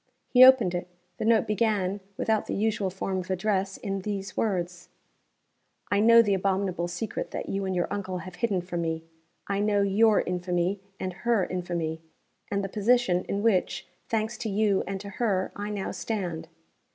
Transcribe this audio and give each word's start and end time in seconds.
He 0.29 0.43
opened 0.43 0.73
it. 0.73 0.87
The 1.17 1.25
note 1.25 1.45
began, 1.45 1.99
without 2.17 2.47
the 2.47 2.55
usual 2.55 2.89
form 2.89 3.19
of 3.19 3.29
address, 3.29 3.77
in 3.77 3.99
these 3.99 4.35
words: 4.35 4.89
"I 5.91 5.99
know 5.99 6.23
the 6.23 6.33
abominable 6.33 6.87
secret 6.87 7.29
that 7.29 7.49
you 7.49 7.65
and 7.65 7.75
my 7.75 7.85
uncle 7.91 8.17
have 8.17 8.37
hidden 8.37 8.61
from 8.61 8.81
me. 8.81 9.03
I 9.47 9.59
know 9.59 9.83
your 9.83 10.21
infamy, 10.21 10.81
and 10.99 11.13
her 11.21 11.45
infamy, 11.45 12.01
and 12.49 12.63
the 12.63 12.67
position 12.67 13.25
in 13.25 13.43
which, 13.43 13.87
thanks 14.09 14.39
to 14.39 14.49
you 14.49 14.83
and 14.87 14.99
to 15.01 15.09
her, 15.21 15.51
I 15.55 15.69
now 15.69 15.91
stand. 15.91 16.47